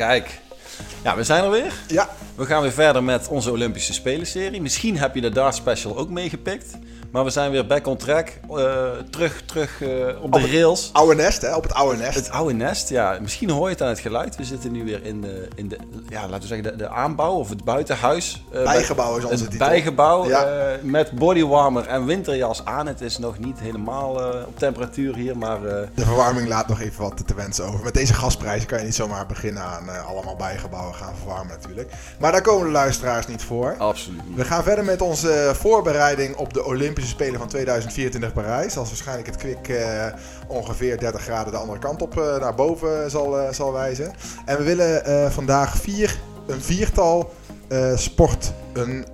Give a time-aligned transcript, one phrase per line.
[0.00, 0.40] Kijk,
[1.04, 1.72] ja, we zijn er weer.
[1.88, 2.08] Ja.
[2.34, 4.60] We gaan weer verder met onze Olympische Spelen-serie.
[4.60, 6.78] Misschien heb je de Dart Special ook meegepikt.
[7.10, 8.32] Maar we zijn weer back on track.
[8.50, 10.90] Uh, terug terug uh, op de rails.
[10.92, 11.56] Oude nest, hè?
[11.56, 12.14] Op het oude nest.
[12.14, 13.18] Het oude nest, ja.
[13.20, 14.36] Misschien hoor je het aan het geluid.
[14.36, 17.32] We zitten nu weer in de, in de ja, laten we zeggen, de, de aanbouw
[17.32, 18.44] of het buitenhuis.
[18.54, 20.76] Uh, bijgebouw is onze Het bijgebouw ja.
[20.82, 22.86] met bodywarmer en winterjas aan.
[22.86, 24.14] Het is nog niet helemaal
[24.46, 25.60] op temperatuur hier, maar...
[25.60, 27.84] de verwarming laat nog even wat te wensen over.
[27.84, 31.92] Met deze gasprijzen kan je niet zomaar beginnen aan allemaal bijgebouwen gaan verwarmen natuurlijk.
[32.18, 33.74] Maar daar komen de luisteraars niet voor.
[33.78, 34.20] Absoluut.
[34.34, 38.76] We gaan verder met onze voorbereiding op de Olympische Spelen van 2024 Parijs.
[38.76, 40.06] Als waarschijnlijk het kwik uh,
[40.46, 44.12] ongeveer 30 graden de andere kant op uh, naar boven zal, uh, zal wijzen.
[44.44, 47.32] En we willen vandaag vier, een viertal
[47.94, 49.04] sporten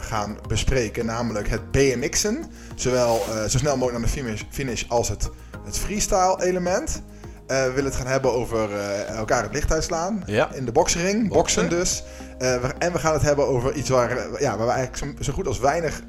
[0.00, 1.06] gaan bespreken.
[1.06, 2.44] Namelijk het BMX'en.
[2.74, 5.30] Zowel zo snel mogelijk naar de finish, finish als het,
[5.64, 7.02] het freestyle element.
[7.50, 8.68] We willen het gaan hebben over
[9.06, 10.22] elkaar het licht uitslaan.
[10.26, 10.48] Ja.
[10.52, 12.02] In de boksering, boksen dus.
[12.42, 15.32] Uh, en we gaan het hebben over iets waar, ja, waar we eigenlijk zo, zo
[15.32, 16.00] goed als weinig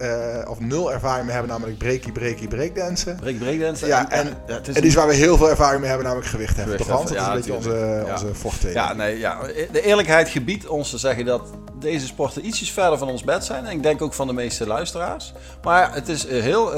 [0.48, 3.16] of nul ervaring mee hebben, namelijk breaky, breaky, breakdansen.
[3.16, 3.88] Break, breakdansen.
[3.88, 6.58] Ja, en, en, ja, en iets waar we heel veel ervaring mee hebben, namelijk gewicht
[6.58, 6.78] hebben.
[6.78, 7.10] Toch, Hans?
[7.10, 8.22] Dat ja, is een beetje onze, ja.
[8.42, 9.40] onze Ja, nee, ja,
[9.72, 11.42] de eerlijkheid gebiedt ons te zeggen dat
[11.80, 13.66] deze sporten ietsjes verder van ons bed zijn.
[13.66, 15.34] En ik denk ook van de meeste luisteraars.
[15.64, 16.74] Maar het is heel...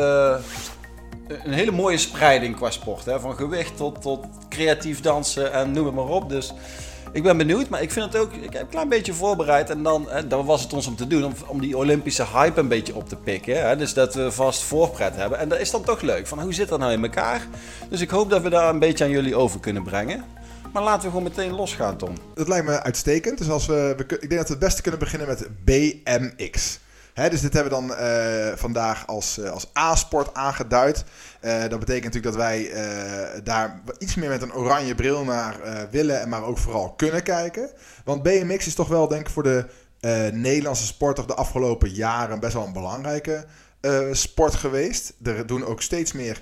[1.27, 3.05] Uh, een hele mooie spreiding qua sport.
[3.05, 3.19] Hè?
[3.19, 6.29] Van gewicht tot, tot creatief dansen en noem het maar op.
[6.29, 6.53] Dus
[7.13, 8.33] ik ben benieuwd, maar ik vind het ook.
[8.33, 9.69] Ik heb een klein beetje voorbereid.
[9.69, 11.25] En dan, hè, dan was het ons om te doen.
[11.25, 13.67] Om, om die Olympische hype een beetje op te pikken.
[13.67, 13.75] Hè?
[13.75, 15.39] Dus dat we vast voorpret hebben.
[15.39, 16.27] En dat is dan toch leuk.
[16.27, 17.47] Van hoe zit dat nou in elkaar?
[17.89, 20.23] Dus ik hoop dat we daar een beetje aan jullie over kunnen brengen.
[20.73, 22.16] Maar laten we gewoon meteen losgaan, Tom.
[22.33, 23.38] Dat lijkt me uitstekend.
[23.38, 26.79] Dus als we, we, ik denk dat we het beste kunnen beginnen met BMX.
[27.14, 31.03] Dus dit hebben we dan uh, vandaag als, uh, als A-sport aangeduid.
[31.42, 32.72] Uh, dat betekent natuurlijk dat wij
[33.44, 35.56] daar iets meer met een oranje bril naar
[35.91, 37.69] willen, en maar ook vooral kunnen kijken.
[38.03, 39.66] Want BMX is toch wel, denk ik, voor de
[40.34, 43.46] Nederlandse sporter de afgelopen jaren best wel een belangrijke
[44.12, 45.13] sport geweest.
[45.23, 46.41] Er doen ook steeds meer,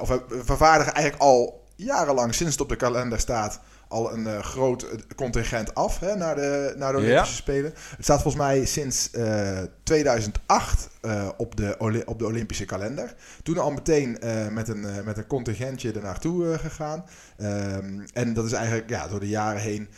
[0.00, 4.38] of we vervaardigen eigenlijk al jarenlang sinds het op de kalender staat al een uh,
[4.38, 7.40] groot eh, contingent af hè, naar, de, naar de Olympische ja.
[7.40, 7.72] Spelen.
[7.96, 11.74] Het staat volgens mij sinds uh, 2008 uh, op, de,
[12.06, 13.14] op de Olympische kalender.
[13.42, 14.18] Toen al meteen
[14.50, 17.04] met, een, met een contingentje er naartoe gegaan.
[17.38, 19.88] Um, en dat is eigenlijk ja, door de jaren heen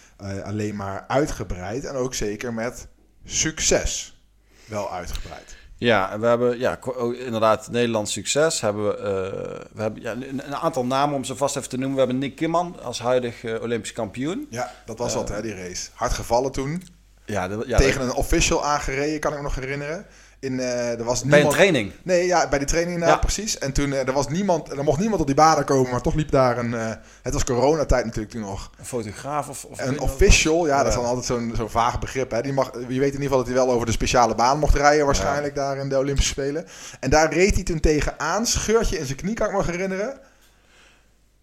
[0.45, 1.85] alleen maar uitgebreid.
[1.85, 2.89] En ook zeker met
[3.25, 4.23] succes
[4.67, 5.58] wel uitgebreid.
[5.79, 6.79] Ja, we hebben ja,
[7.13, 8.61] inderdaad Nederlands succes.
[8.61, 11.95] Hebben we, uh, we hebben ja, een, aantal namen om ze vast even te noemen.
[11.95, 14.47] We hebben Nick Kimman als huidig uh, Olympisch kampioen.
[14.51, 15.91] Ja, dat was uh, dat, hè, die race.
[15.95, 16.83] Hard gevallen toen.
[17.25, 20.07] Ja, de, ja Tegen een official aangereden, kan ik me nog herinneren.
[20.41, 21.55] In, uh, er was bij niemand...
[21.55, 21.93] een training?
[22.03, 23.17] Nee, ja, bij die training ja.
[23.17, 23.59] precies.
[23.59, 26.15] En toen uh, er was niemand, er mocht niemand op die banen komen, maar toch
[26.15, 26.73] liep daar een...
[26.73, 26.91] Uh,
[27.23, 28.71] het was coronatijd natuurlijk toen nog.
[28.79, 29.65] Een fotograaf of...
[29.65, 32.31] of een official, ja, ja, dat is dan altijd zo'n zo'n vaag begrip.
[32.31, 32.43] Hè.
[32.43, 34.75] Die mag, je weet in ieder geval dat hij wel over de speciale baan mocht
[34.75, 35.63] rijden waarschijnlijk ja.
[35.63, 36.67] daar in de Olympische Spelen.
[37.01, 40.19] En daar reed hij toen tegenaan, scheurtje in zijn knie, kan ik me herinneren.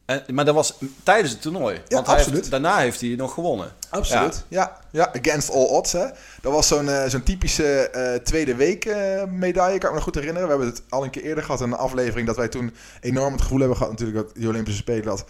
[0.05, 1.75] En, maar dat was tijdens het toernooi.
[1.75, 2.38] Ja, want absoluut.
[2.38, 3.71] Heeft, daarna heeft hij nog gewonnen.
[3.89, 4.45] Absoluut.
[4.47, 5.91] Ja, ja, ja against all odds.
[5.91, 6.05] Hè.
[6.41, 10.03] Dat was zo'n uh, zo'n typische uh, tweede week uh, medaille, kan ik me nog
[10.03, 10.47] goed herinneren.
[10.47, 13.31] We hebben het al een keer eerder gehad in een aflevering dat wij toen enorm
[13.33, 15.25] het gevoel hebben gehad natuurlijk dat die Olympische Spelen dat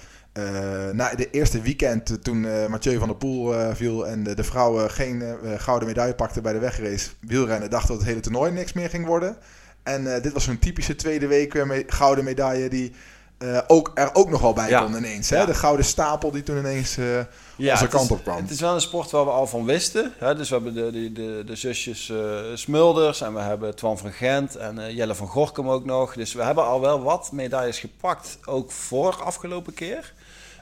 [0.93, 5.37] na de eerste weekend toen Mathieu van der Poel viel en de, de vrouwen geen
[5.57, 9.05] gouden medaille pakten bij de wegrace wielrennen, dachten dat het hele toernooi niks meer ging
[9.05, 9.37] worden.
[9.83, 12.93] En dit was zo'n typische tweede week me gouden medaille die
[13.39, 14.81] uh, ook, er ook nog wel bij ja.
[14.81, 15.29] kon ineens.
[15.29, 15.37] Hè?
[15.37, 15.45] Ja.
[15.45, 17.19] De gouden stapel die toen ineens uh,
[17.55, 18.35] ja, onze kant op kwam.
[18.35, 20.13] Het is wel een sport waar we al van wisten.
[20.17, 20.35] Hè?
[20.35, 24.11] Dus we hebben de, de, de, de zusjes uh, Smulders en we hebben Twan van
[24.11, 26.13] Gent en Jelle van Gorkum ook nog.
[26.13, 30.13] Dus we hebben al wel wat medailles gepakt, ook voor afgelopen keer.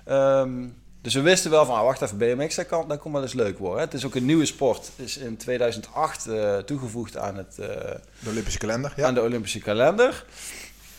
[0.10, 3.34] Um, dus we wisten wel van, ah, wacht even, BMX, dat kan, dat wel eens
[3.34, 3.82] leuk worden.
[3.82, 4.92] Het is ook een nieuwe sport.
[4.96, 6.30] is in 2008
[6.66, 7.56] toegevoegd aan het...
[7.56, 9.08] de Olympische kalender, ja.
[9.08, 10.26] Aan de Olympische kalender.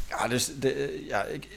[0.09, 1.49] Ja, dus de, ja, ik,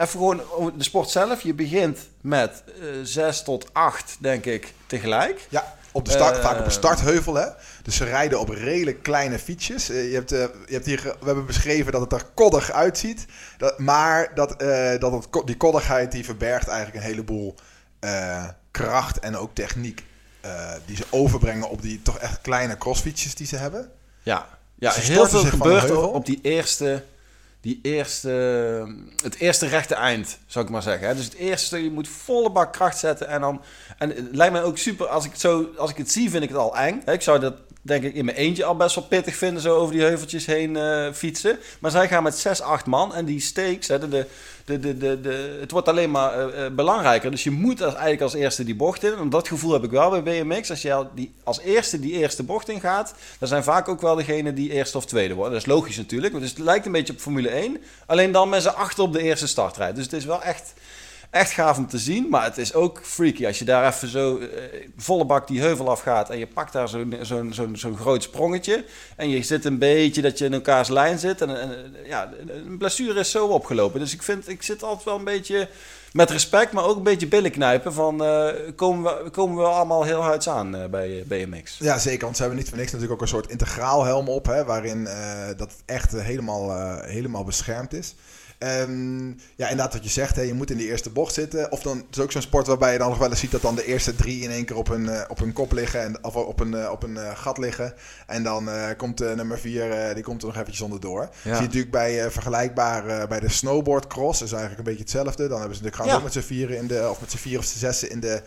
[0.00, 0.42] even gewoon
[0.76, 1.40] de sport zelf.
[1.40, 5.46] Je begint met uh, zes tot acht, denk ik, tegelijk.
[5.48, 7.34] Ja, op de start, uh, vaak op een startheuvel.
[7.34, 7.46] Hè?
[7.82, 9.90] Dus ze rijden op redelijk kleine fietsjes.
[9.90, 13.26] Uh, je, hebt, je hebt hier, we hebben beschreven dat het er koddig uitziet.
[13.58, 14.58] Dat, maar dat,
[15.00, 17.54] dat het, die koddigheid die verbergt eigenlijk een heleboel
[18.70, 20.04] kracht en ook techniek.
[20.86, 23.90] die ze overbrengen op die toch echt kleine crossfietsjes die ze hebben.
[24.22, 27.04] Ja, ja dus heel veel gebeurt op die eerste
[27.60, 28.30] die eerste,
[29.22, 31.16] het eerste rechte eind, zou ik maar zeggen.
[31.16, 33.28] Dus het eerste, je moet volle bak kracht zetten.
[33.28, 33.62] En dan,
[33.98, 36.48] en het lijkt mij ook super, als ik zo, als ik het zie, vind ik
[36.48, 37.02] het al eng.
[37.06, 39.92] Ik zou dat denk ik in mijn eentje al best wel pittig vinden, zo over
[39.94, 41.58] die heuveltjes heen uh, fietsen.
[41.80, 44.26] Maar zij gaan met 6, 8 man en die hè, de, de,
[44.64, 47.30] de, de, de, het wordt alleen maar uh, belangrijker.
[47.30, 49.12] Dus je moet als, eigenlijk als eerste die bocht in.
[49.12, 50.70] En dat gevoel heb ik wel bij BMX.
[50.70, 54.14] Als je die, als eerste die eerste bocht in gaat, dan zijn vaak ook wel
[54.14, 55.52] degene die eerste of tweede worden.
[55.52, 57.78] Dat is logisch natuurlijk, het lijkt een beetje op Formule 1.
[58.06, 59.94] Alleen dan met z'n achter op de eerste startrijd.
[59.94, 60.72] Dus het is wel echt
[61.30, 62.28] echt gaaf om te zien.
[62.28, 64.48] Maar het is ook freaky als je daar even zo uh,
[64.96, 66.30] volle bak die heuvel afgaat.
[66.30, 68.84] En je pakt daar zo'n zo'n zo'n zo'n groot sprongetje.
[69.16, 71.40] En je zit een beetje dat je in elkaars lijn zit.
[71.40, 71.70] En,
[72.04, 74.00] ja, een blessure is zo opgelopen.
[74.00, 75.68] Dus ik vind, ik zit altijd wel een beetje
[76.12, 77.92] met respect, maar ook een beetje billen knijpen.
[77.92, 81.78] Van uh, komen, we, komen we allemaal heel huids aan uh, bij BMX?
[81.78, 82.24] Ja, zeker.
[82.24, 84.46] Want ze hebben niet voor niks natuurlijk ook een soort integraal helm op.
[84.46, 85.08] Hè, waarin
[85.56, 88.14] dat echt helemaal, helemaal beschermd is.
[88.62, 91.72] Um, ja, inderdaad wat je zegt, hè, je moet in die eerste bocht zitten.
[91.72, 93.62] Of dan het is ook zo'n sport waarbij je dan nog wel eens ziet dat
[93.62, 96.02] dan de eerste drie in één keer op hun, uh, op hun kop liggen.
[96.02, 97.94] En, of op een, uh, op een uh, gat liggen.
[98.26, 101.20] En dan komt nummer vier, die komt er nog eventjes onderdoor.
[101.20, 101.30] Ja.
[101.42, 104.42] Zie je natuurlijk bij vergelijkbaar bij de snowboardcross.
[104.42, 105.48] is eigenlijk een beetje hetzelfde.
[105.48, 106.14] Dan hebben ze natuurlijk gaan ja.
[106.14, 108.42] ook met z'n vieren in de, of met z'n vier of z'n zessen in de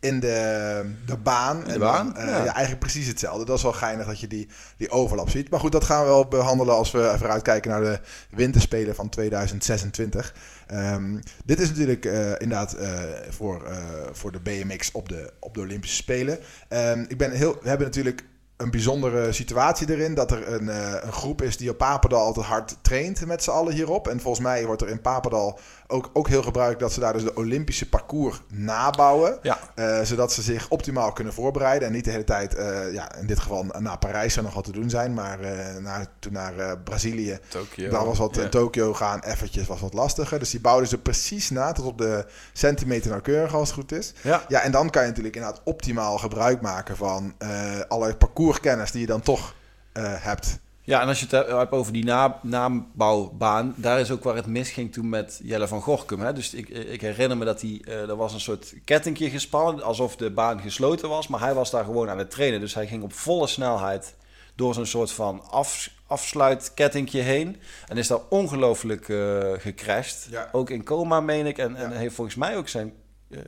[0.00, 1.64] in de, de baan.
[1.64, 2.16] de baan?
[2.16, 2.44] En, uh, ja.
[2.44, 2.52] ja.
[2.52, 3.44] eigenlijk precies hetzelfde.
[3.44, 5.50] Dat is wel geinig dat je die, die overlap ziet.
[5.50, 8.00] Maar goed, dat gaan we wel behandelen als we even kijken naar de
[8.30, 10.34] winterspelen van 2026.
[10.70, 13.68] Um, ehm, dit is natuurlijk uh, inderdaad uh, voor,
[14.12, 16.38] voor de BMX op de, op de Olympische Spelen.
[16.68, 18.24] Um, ik ben heel, we hebben natuurlijk
[18.56, 20.14] een bijzondere situatie erin.
[20.14, 20.68] Dat er een,
[21.06, 24.08] een groep is die op Papendal altijd hard traint met z'n allen hierop.
[24.08, 25.58] En volgens mij wordt er in Papendal
[25.90, 29.38] ook, ook heel gebruikt dat ze daar dus de Olympische parcours nabouwen.
[29.42, 29.58] Ja.
[29.74, 31.88] Uh, zodat ze zich optimaal kunnen voorbereiden.
[31.88, 34.64] En niet de hele tijd, uh, ja, in dit geval naar Parijs zou nog wat
[34.64, 35.14] te doen zijn.
[35.14, 35.38] Maar
[35.80, 37.90] naar, toen naar Brazilië, Tokyo.
[37.90, 38.48] daar was wat Ja.
[38.48, 40.38] Tokio gaan, eventjes was wat lastiger.
[40.38, 44.12] Dus die bouwden ze precies na, tot op de centimeter nauwkeurig als het goed is.
[44.22, 44.44] Ja.
[44.48, 49.00] Ja, en dan kan je natuurlijk inderdaad optimaal gebruik maken van uh, alle parcourskennis die
[49.00, 49.54] je dan toch
[49.94, 50.58] uh, hebt.
[50.90, 54.46] Ja, en als je het hebt over die na, naambouwbaan, daar is ook waar het
[54.46, 56.20] misging toen met Jelle van Gorkum.
[56.20, 56.32] Hè?
[56.32, 60.16] Dus ik, ik herinner me dat hij, uh, er was een soort kettingje gespannen, alsof
[60.16, 61.28] de baan gesloten was.
[61.28, 62.60] Maar hij was daar gewoon aan het trainen.
[62.60, 64.14] Dus hij ging op volle snelheid
[64.54, 67.56] door zo'n soort van af, afsluitkettingje heen.
[67.86, 70.26] En is daar ongelooflijk uh, gecrashed.
[70.30, 70.48] Ja.
[70.52, 71.58] Ook in coma, meen ik.
[71.58, 72.92] En, en heeft volgens mij ook zijn
[73.28, 73.38] uh,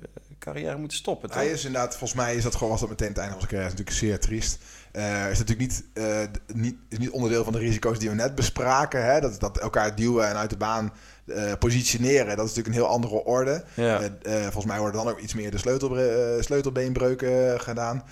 [0.43, 1.31] carrière moeten stoppen.
[1.33, 3.53] Hij is inderdaad, volgens mij is dat gewoon was dat meteen het einde van zijn
[3.53, 3.75] carrière.
[3.75, 4.59] Dat is natuurlijk zeer triest.
[4.93, 6.19] Uh, is natuurlijk niet, uh,
[6.55, 9.05] niet, is niet onderdeel van de risico's die we net bespraken.
[9.05, 9.21] Hè?
[9.21, 10.93] Dat, dat elkaar duwen en uit de baan
[11.25, 12.37] uh, positioneren.
[12.37, 13.65] Dat is natuurlijk een heel andere orde.
[13.75, 14.01] Ja.
[14.25, 18.05] volgens mij worden dan ook iets meer de sleutelbre sleutelbeenbreuken gedaan.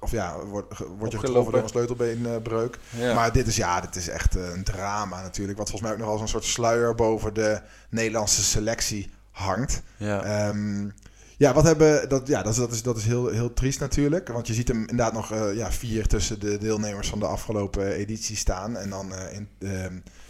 [0.00, 2.78] of ja, wordt word je getroffen door een sleutelbeenbreuk.
[2.90, 3.14] Ja.
[3.14, 5.58] Maar dit is, ja, dit is echt een drama natuurlijk.
[5.58, 9.82] Wat volgens mij ook nog als een soort sluier boven de Nederlandse selectie hangt.
[9.96, 10.48] Ja.
[10.48, 10.94] Um,
[11.42, 14.28] ja, wat hebben, dat, ja, dat, is, dat, is, dat is heel, heel triest natuurlijk.
[14.28, 17.92] Want je ziet hem inderdaad nog uh, ja, vier tussen de deelnemers van de afgelopen
[17.92, 18.76] editie staan.
[18.76, 19.84] En dan, uh, in, uh,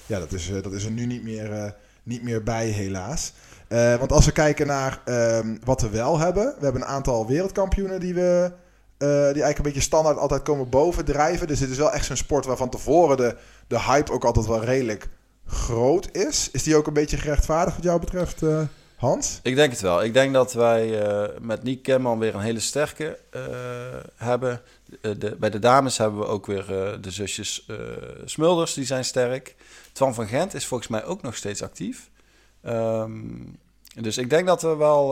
[0.07, 3.33] ja, dat is, dat is er nu niet meer, niet meer bij, helaas.
[3.69, 6.55] Want als we kijken naar um, wat we wel hebben.
[6.59, 8.53] We hebben een aantal wereldkampioenen die we.
[8.99, 11.47] Die eigenlijk een beetje standaard altijd komen bovendrijven.
[11.47, 13.37] Dus dit is wel echt zo'n sport waarvan tevoren de,
[13.67, 15.09] de hype ook altijd wel redelijk
[15.47, 16.51] groot is.
[16.53, 18.43] Is die ook een beetje gerechtvaardigd wat jou betreft?
[19.03, 19.41] Hans?
[19.43, 20.05] Ik denk het wel.
[20.05, 23.43] Ik denk dat wij uh, met Nick Kemman weer een hele sterke uh,
[24.17, 24.61] hebben.
[25.01, 26.67] De, de, bij de dames hebben we ook weer
[27.01, 27.67] de zusjes
[28.25, 29.55] Smulders, die zijn sterk.
[29.93, 32.11] Twan van Gent is volgens mij ook nog steeds actief.
[32.67, 33.59] Um,
[33.95, 35.09] dus ik denk dat we wel,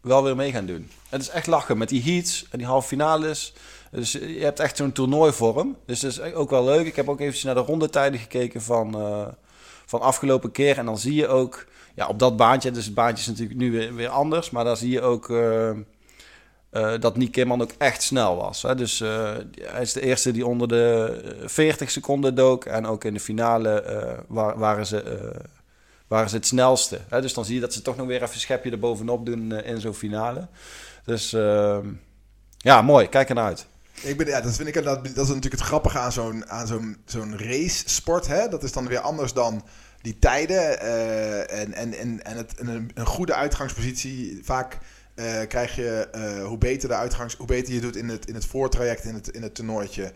[0.00, 0.90] wel weer mee gaan doen.
[1.08, 3.54] Het is echt lachen met die heats en die halve finales.
[3.90, 5.76] Dus je hebt echt zo'n toernooivorm.
[5.86, 6.86] Dus dat is ook wel leuk.
[6.86, 8.96] Ik heb ook eventjes naar de rondetijden gekeken van,
[9.86, 10.78] van afgelopen keer.
[10.78, 13.94] En dan zie je ook ja, op dat baantje, dus het baantje is natuurlijk nu
[13.94, 15.70] weer, anders, maar daar zie je ook uh,
[16.72, 18.62] uh, dat Nick Kimman ook echt snel was.
[18.62, 18.74] Hè?
[18.74, 23.14] Dus uh, hij is de eerste die onder de 40 seconden dook en ook in
[23.14, 24.24] de finale
[24.56, 25.32] waren, ze,
[26.06, 27.00] waren ze het snelste.
[27.08, 27.20] Hè?
[27.20, 29.80] Dus dan zie je dat ze toch nog weer even een schepje erbovenop doen in
[29.80, 30.48] zo'n finale.
[31.04, 31.86] Dus ehm,
[32.56, 33.66] ja, mooi, kijk ernaar uit.
[34.02, 36.96] Ik ben, ja, dat vind ik dat, dat is natuurlijk het grappige aan zo'n zo'n
[37.04, 38.26] zo'n race sport.
[38.26, 38.48] Hè?
[38.48, 39.64] Dat is dan weer anders dan
[40.06, 44.40] die tijden uh, en, en, en, en, het, en een, goede uitgangspositie.
[44.42, 44.78] Vaak
[45.14, 48.34] uh, krijg je, uh, hoe beter de uitgangs, hoe beter je doet in het, in
[48.34, 50.12] het voortraject, in het, in het toernooitje.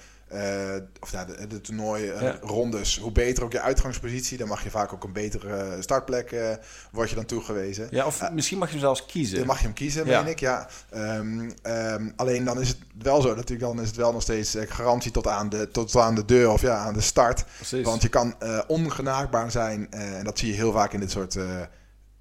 [1.01, 2.39] Of ja, de, de toernooi Ja.
[2.41, 2.99] rondes.
[2.99, 6.37] Hoe beter ook je uitgangspositie, dan mag je vaak ook een betere startplek,
[6.93, 7.89] word je dan toegewezen.
[7.91, 9.39] Ja, of misschien mag je hem zelfs kiezen.
[9.39, 10.23] Dan mag je hem kiezen, Ja.
[10.23, 10.69] meen ik, ja.
[10.95, 14.55] Um, um, alleen dan is het wel zo, natuurlijk, dan is het wel nog steeds
[14.55, 17.45] eh, garantie tot aan de, tot aan de deur of ja, aan de start.
[17.57, 17.85] Precies.
[17.85, 21.11] Want je kan uh, ongenaakbaar zijn, uh, en dat zie je heel vaak in dit
[21.11, 21.45] soort uh,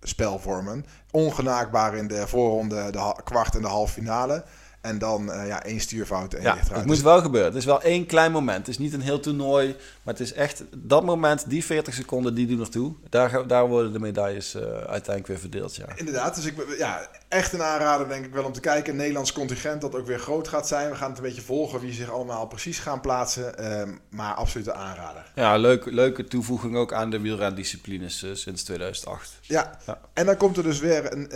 [0.02, 0.86] spelvormen.
[1.12, 4.44] Ongenaakbaar in de voorronde, de kwart en de halve finale.
[4.82, 7.50] En dan uh, ja, één stuurfout en ja, Het moet wel gebeuren.
[7.50, 8.58] Het is wel één klein moment.
[8.58, 9.76] Het is niet een heel toernooi.
[10.10, 12.94] Maar het is echt dat moment, die 40 seconden, die doen ertoe.
[13.10, 15.76] Daar, daar worden de medailles uh, uiteindelijk weer verdeeld.
[15.76, 15.86] Ja.
[15.96, 16.36] Inderdaad.
[16.36, 18.96] Dus ik, ja, echt een aanrader denk ik wel om te kijken.
[18.96, 20.90] Nederlands contingent dat ook weer groot gaat zijn.
[20.90, 23.80] We gaan het een beetje volgen wie zich allemaal precies gaan plaatsen.
[23.80, 25.32] Um, maar absoluut een aanrader.
[25.36, 29.38] Ja, leuke, leuke toevoeging ook aan de wielrendisciplines uh, sinds 2008.
[29.42, 29.80] Ja.
[29.86, 30.00] ja.
[30.14, 31.30] en dan komt er dus weer een,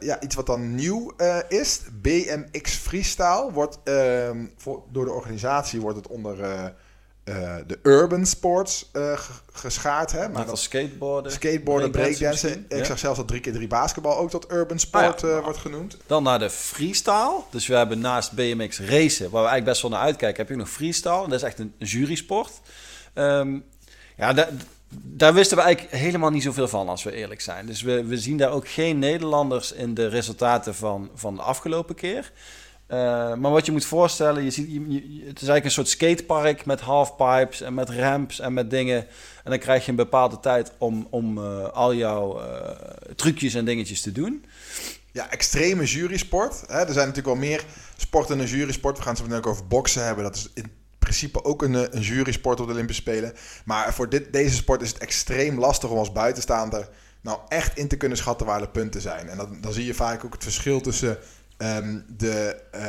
[0.00, 1.12] ja, iets wat dan nieuw
[1.48, 1.80] is.
[2.02, 6.38] BMX freestyle wordt uh, voor, door de organisatie wordt het onder
[7.30, 9.20] uh, uh, de urban sports uh,
[9.52, 10.12] geschaard.
[10.12, 10.28] Hè?
[10.28, 12.64] Maar dat skateboarden, skateboarden, breakdansen.
[12.68, 12.84] Ik ja?
[12.84, 15.42] zag zelfs dat 3 keer 3 basketbal ook tot urban sport ah, ja.
[15.42, 15.96] wordt genoemd.
[16.06, 17.40] Dan naar de freestyle.
[17.50, 20.56] Dus we hebben naast BMX racen, waar we eigenlijk best wel naar uitkijken, heb je
[20.56, 21.28] nog freestyle.
[21.28, 22.52] Dat is echt een jurysport.
[23.14, 23.64] Um,
[24.16, 24.48] ja, dat
[24.92, 27.66] daar wisten we eigenlijk helemaal niet zoveel van, als we eerlijk zijn.
[27.66, 31.94] Dus we, we zien daar ook geen Nederlanders in de resultaten van, van de afgelopen
[31.94, 32.32] keer.
[32.90, 32.96] Uh,
[33.34, 34.66] maar wat je moet voorstellen, je ziet,
[35.26, 39.06] het is eigenlijk een soort skatepark met halfpipes en met ramps en met dingen.
[39.44, 42.44] En dan krijg je een bepaalde tijd om, om uh, al jouw uh,
[43.16, 44.44] trucjes en dingetjes te doen.
[45.12, 46.62] Ja, extreme jurysport.
[46.66, 46.78] Hè?
[46.78, 47.64] Er zijn natuurlijk wel meer
[47.96, 48.96] sporten een jurysport.
[48.96, 50.24] We gaan het zo meteen ook over boksen hebben.
[50.24, 53.32] Dat is in principe ook een, een jurysport op de Olympische Spelen.
[53.64, 56.88] Maar voor dit, deze sport is het extreem lastig om als buitenstaander
[57.20, 59.28] nou echt in te kunnen schatten waar de punten zijn.
[59.28, 61.18] En dan, dan zie je vaak ook het verschil tussen
[61.62, 62.80] um, de, uh,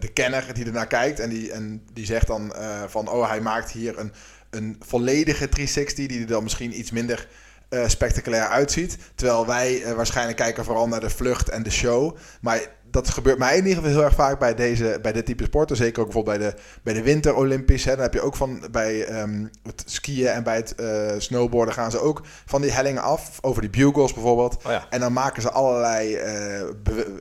[0.00, 3.40] de kenner die ernaar kijkt en die, en die zegt dan uh, van oh hij
[3.40, 4.12] maakt hier een,
[4.50, 7.28] een volledige 360 die er dan misschien iets minder
[7.70, 8.98] uh, spectaculair uitziet.
[9.14, 12.16] Terwijl wij waarschijnlijk kijken vooral naar de vlucht en de show.
[12.40, 12.60] Maar
[12.96, 15.76] dat gebeurt mij in ieder geval heel erg vaak bij, deze, bij dit type sporten.
[15.76, 17.84] Zeker ook bijvoorbeeld bij de, bij de winter Olympisch.
[17.84, 17.92] Hè.
[17.92, 21.90] Dan heb je ook van bij um, het skiën en bij het uh, snowboarden gaan
[21.90, 23.38] ze ook van die hellingen af.
[23.40, 24.56] Over die bugles bijvoorbeeld.
[24.56, 24.86] Oh ja.
[24.90, 26.68] En dan maken ze allerlei uh,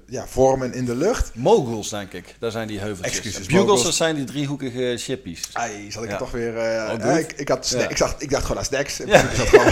[0.08, 1.32] ja, vormen in de lucht.
[1.34, 2.36] Moguls denk ik.
[2.40, 3.18] Daar zijn die heuveltjes.
[3.18, 3.46] Excuses.
[3.46, 3.84] Bugles moguls.
[3.84, 5.50] dat zijn die driehoekige chippies.
[5.54, 6.18] Ai, zat ik ja.
[6.18, 6.56] toch weer...
[6.56, 9.00] Uh, ik, ik, had ik, zag, ik dacht gewoon aan snacks.
[9.00, 9.72] Ik zat gewoon,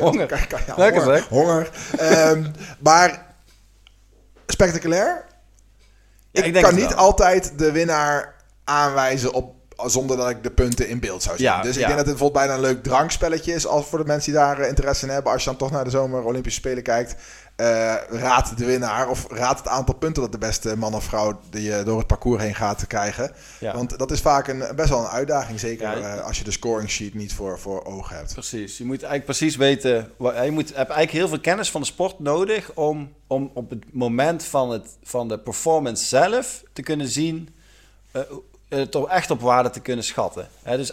[0.10, 0.48] honger.
[0.74, 1.26] honger.
[1.28, 1.70] honger.
[2.00, 3.28] um, maar
[4.46, 5.28] spectaculair.
[6.32, 8.34] Ik, ik kan niet altijd de winnaar
[8.64, 11.46] aanwijzen op, zonder dat ik de punten in beeld zou zien.
[11.46, 11.86] Ja, dus ik ja.
[11.86, 14.58] denk dat het bijvoorbeeld bijna een leuk drankspelletje is als voor de mensen die daar
[14.58, 15.32] eh, interesse in hebben.
[15.32, 17.14] Als je dan toch naar de zomer Olympische Spelen kijkt,
[17.60, 21.40] uh, raad de winnaar of raad het aantal punten dat de beste man of vrouw
[21.50, 23.32] die je door het parcours heen gaat te krijgen.
[23.60, 23.74] Ja.
[23.74, 26.50] Want dat is vaak een, best wel een uitdaging, zeker ja, uh, als je de
[26.50, 28.32] scoring sheet niet voor, voor ogen hebt.
[28.32, 31.86] Precies, je moet eigenlijk precies weten, je moet, hebt eigenlijk heel veel kennis van de
[31.86, 37.08] sport nodig om, om op het moment van, het, van de performance zelf te kunnen
[37.08, 37.48] zien,
[38.68, 40.48] het echt op waarde te kunnen schatten.
[40.62, 40.92] He, dus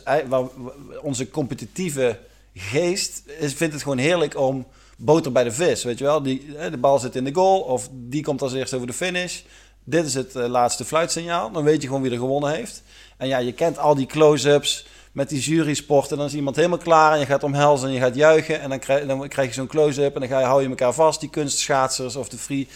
[1.02, 2.20] onze competitieve
[2.54, 6.22] geest is, vindt het gewoon heerlijk om boter bij de vis, weet je wel.
[6.22, 9.42] Die, de bal zit in de goal of die komt als eerste over de finish.
[9.84, 11.52] Dit is het uh, laatste fluitsignaal.
[11.52, 12.84] Dan weet je gewoon wie er gewonnen heeft.
[13.18, 16.12] En ja, je kent al die close-ups met die jury-sport.
[16.12, 18.62] En dan is iemand helemaal klaar en je gaat omhelzen en je gaat juichen.
[18.62, 20.94] En dan krijg, dan krijg je zo'n close-up en dan ga je, hou je elkaar
[20.94, 22.68] vast, die kunstschaatsers of de free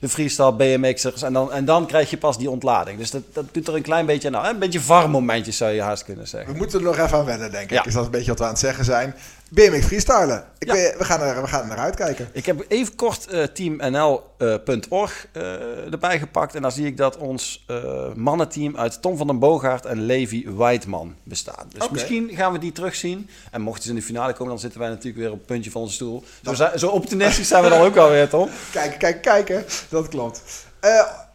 [0.00, 1.22] de freestyle BMX'ers.
[1.22, 2.98] En dan, en dan krijg je pas die ontlading.
[2.98, 6.04] Dus dat, dat doet er een klein beetje nou, een beetje VAR-momentjes zou je haast
[6.04, 6.52] kunnen zeggen.
[6.52, 7.70] We moeten er nog even aan wennen, denk ik.
[7.70, 7.84] Ja.
[7.84, 9.14] Is dat een beetje wat we aan het zeggen zijn.
[9.48, 10.44] BMX freestylen.
[10.58, 10.72] Ik ja.
[10.72, 12.28] weet, we, gaan er, we gaan er naar uitkijken.
[12.32, 16.54] Ik heb even kort uh, teamnl.org uh, uh, erbij gepakt.
[16.54, 20.46] En daar zie ik dat ons uh, mannenteam uit Tom van den Boogaard en Levi
[20.56, 21.64] Weidman bestaat.
[21.68, 21.92] Dus okay.
[21.92, 23.30] misschien gaan we die terugzien.
[23.50, 25.70] En mochten ze in de finale komen, dan zitten wij natuurlijk weer op het puntje
[25.70, 26.24] van onze stoel.
[26.42, 28.48] Zo, zo optimistisch zijn we dan ook alweer, Tom.
[28.72, 29.64] Kijken, kijken, kijken.
[29.88, 30.42] Dat klopt.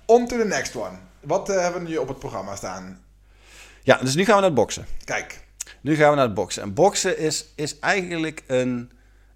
[0.06, 0.98] On to the next one.
[1.20, 3.02] Wat hebben we nu op het programma staan?
[3.84, 4.86] Ja, dus nu gaan we naar het boksen.
[5.04, 5.42] Kijk.
[5.84, 6.62] Nu gaan we naar het boksen.
[6.62, 8.92] En boksen is, is eigenlijk een,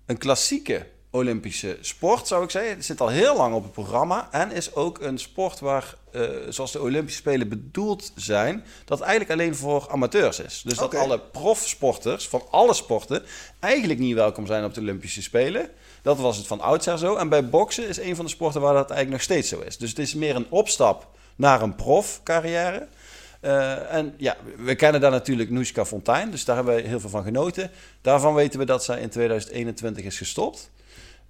[0.06, 2.72] een klassieke Olympische sport, zou ik zeggen.
[2.72, 4.28] Het zit al heel lang op het programma.
[4.32, 9.32] En is ook een sport waar, uh, zoals de Olympische Spelen bedoeld zijn, dat eigenlijk
[9.32, 10.62] alleen voor amateurs is.
[10.66, 10.90] Dus okay.
[10.90, 13.24] dat alle profsporters van alle sporten
[13.60, 15.70] eigenlijk niet welkom zijn op de Olympische Spelen.
[16.02, 17.16] Dat was het van oudsher zo.
[17.16, 19.78] En bij boksen is een van de sporten waar dat eigenlijk nog steeds zo is.
[19.78, 22.88] Dus het is meer een opstap naar een profcarrière.
[23.42, 27.10] Uh, en ja, we kennen daar natuurlijk Noeska Fontijn, dus daar hebben we heel veel
[27.10, 27.72] van genoten.
[28.02, 30.72] Daarvan weten we dat zij in 2021 is gestopt.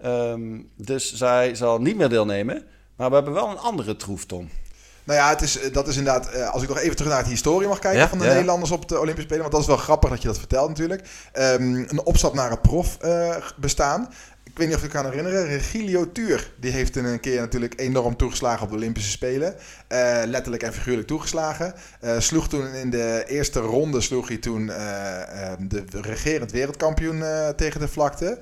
[0.06, 2.64] Um, dus zij zal niet meer deelnemen.
[2.96, 4.50] Maar we hebben wel een andere troef, Tom.
[5.04, 7.68] Nou ja, het is, dat is inderdaad, als ik nog even terug naar de historie
[7.68, 8.32] mag kijken ja, van de ja.
[8.32, 9.42] Nederlanders op de Olympische Spelen.
[9.42, 11.08] Want dat is wel grappig dat je dat vertelt natuurlijk.
[11.34, 14.10] Um, een opstap naar het prof uh, bestaan
[14.58, 16.52] ik weet niet of je kan herinneren, Regilio Tuur.
[16.60, 19.54] Die heeft een keer natuurlijk enorm toegeslagen op de Olympische Spelen.
[19.54, 21.74] Uh, letterlijk en figuurlijk toegeslagen.
[22.04, 24.76] Uh, sloeg toen in de eerste ronde sloeg hij toen uh,
[25.70, 27.24] de regerend wereldkampioen
[27.56, 28.38] tegen de vlakte.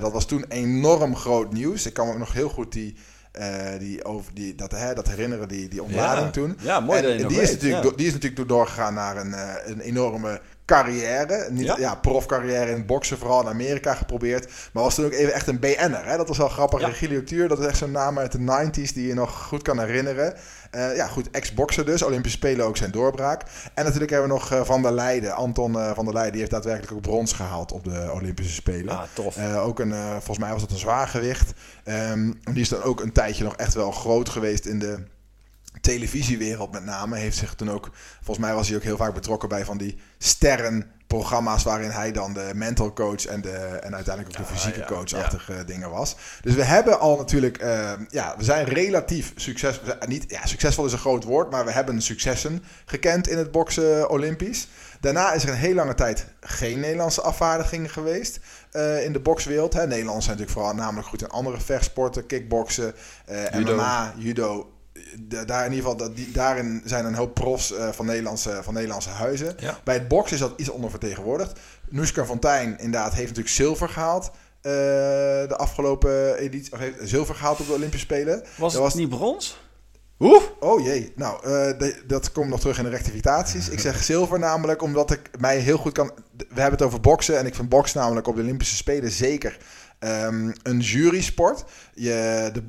[0.00, 1.86] dat was toen enorm groot nieuws.
[1.86, 2.96] Ik kan me nog heel goed die
[3.40, 3.46] Uh,
[3.78, 6.30] die over die, dat, hè, dat herinneren, die, die ontlading Ja.
[6.32, 6.56] toen.
[6.60, 7.96] Ja, mooi En, dat je en die, is weet, natuurlijk, ja.
[7.96, 11.48] die is natuurlijk door- doorgegaan naar een, eh, een enorme carrière.
[11.50, 11.76] Niet, ja.
[11.78, 11.94] Ja.
[11.94, 14.52] profcarrière in het boksen, vooral in Amerika geprobeerd.
[14.72, 16.06] Maar was toen ook even echt een BN'er.
[16.06, 16.16] Hè?
[16.16, 16.80] Dat was wel grappig.
[16.80, 16.86] Ja.
[16.86, 19.80] Regilio Tuur, dat is echt zo'n naam uit de 90s die je nog goed kan
[19.80, 20.34] herinneren.
[20.70, 22.02] Eh, ja, goed, ex-bokser dus.
[22.02, 23.42] Olympische Spelen ook zijn doorbraak.
[23.74, 25.34] En natuurlijk hebben we nog eh, Van der Leijden.
[25.34, 28.98] Anton eh, van der Leijden, die heeft daadwerkelijk ook brons gehaald op de Olympische Spelen.
[28.98, 29.38] Ah, tof.
[29.56, 31.52] Ook een, volgens mij was dat een zwaargewicht.
[31.84, 34.98] Ehm, die is dan ook een tijdje nog echt wel groot geweest in de
[35.80, 37.16] televisiewereld met name.
[37.16, 37.90] Heeft zich toen ook,
[38.22, 42.32] volgens mij was hij ook heel vaak betrokken bij van die sterrenprogramma's waarin hij dan
[42.32, 46.16] de mental coach en, de, en uiteindelijk ook de Ah, fysieke ja, coach-achtige dingen was.
[46.42, 49.94] Dus we hebben al natuurlijk, ehm, ja, we zijn relatief succesvol.
[50.06, 54.10] Niet, ja, succesvol is een groot woord, maar we hebben successen gekend in het boksen
[54.10, 54.68] Olympisch.
[55.00, 59.72] Daarna is er een heel lange tijd geen Nederlandse afvaardiging geweest eh, in de bokswereld.
[59.72, 59.86] Hè.
[59.86, 63.74] Nederlanders zijn natuurlijk vooral namelijk goed in andere vechtsporten, kickboksen, eh, Judo.
[63.74, 64.72] MMA, judo.
[65.18, 68.60] Da- Daar in ieder geval, dat, die, daarin zijn een hoop profs eh, van, Nederlandse,
[68.62, 69.54] van Nederlandse huizen.
[69.58, 69.78] Ja.
[69.84, 71.58] Bij het boksen is dat iets ondervertegenwoordigd.
[71.88, 74.30] Noeska Fontijn inderdaad heeft natuurlijk zilver gehaald.
[74.60, 74.72] eh,
[75.48, 78.38] de afgelopen editie, of heeft zilver gehaald op de Olympische Spelen.
[78.40, 79.58] Was dat het was- niet brons?
[80.18, 80.42] Oeh!
[80.60, 83.68] Oh jee, nou, eh, de- dat komt nog terug in de rectificaties.
[83.68, 86.10] Ik zeg zilver namelijk omdat ik mij heel goed kan...
[86.36, 89.58] We hebben het over boksen en ik vind boksen namelijk op de Olympische Spelen zeker
[89.98, 91.64] ehm, een jurysport.
[91.94, 92.62] Je, de,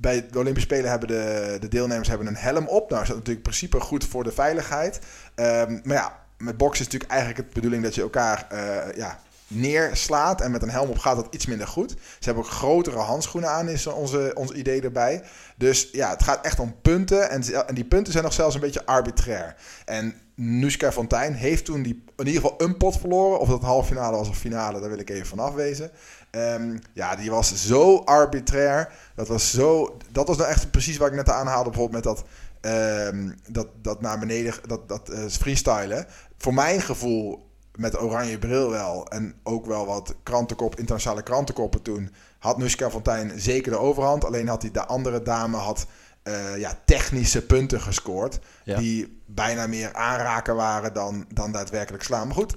[0.00, 2.90] bij de Olympische Spelen hebben de, de deelnemers hebben een helm op.
[2.90, 4.98] Nou is dat natuurlijk in principe goed voor de veiligheid.
[5.34, 9.18] Ehm, maar ja, met boksen is natuurlijk eigenlijk de bedoeling dat je elkaar eh, ja,
[9.46, 10.40] neerslaat.
[10.40, 11.90] En met een helm op gaat dat iets minder goed.
[11.90, 15.22] Ze hebben ook grotere handschoenen aan, is onze, ons idee erbij.
[15.56, 17.30] Dus ja, het gaat echt om punten.
[17.30, 19.56] En, en die punten zijn nog zelfs een beetje arbitrair.
[19.84, 23.40] En Nuska Fontijn heeft toen die, in ieder geval een pot verloren.
[23.40, 25.90] Of dat halffinale was of finale, daar wil ik even van afwezen.
[26.30, 28.92] Ehm, ja, die was zo arbitrair.
[29.14, 29.96] Dat was zo.
[30.10, 32.24] Dat was nou echt precies wat ik net aanhaalde, bijvoorbeeld met dat.
[32.60, 36.06] ehm, dat, dat naar beneden, dat, dat eh, freestylen.
[36.38, 39.06] Voor mijn gevoel, met oranje bril wel.
[39.08, 42.10] En ook wel wat krantenkop, internationale krantenkoppen toen.
[42.38, 44.24] Had Nuska Fontijn zeker de overhand.
[44.24, 45.86] Alleen had die de andere dame had,
[46.34, 48.38] eh, ja, technische punten gescoord.
[48.64, 48.78] Ja.
[48.78, 52.26] Die bijna meer aanraken waren dan, dan daadwerkelijk slaan.
[52.26, 52.52] Maar goed,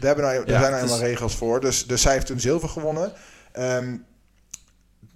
[0.00, 1.60] we hebben nou, er Ja, zijn nou is- eenmaal regels voor.
[1.60, 3.12] Dus, dus zij heeft toen zilver gewonnen.
[3.52, 3.96] Ehm,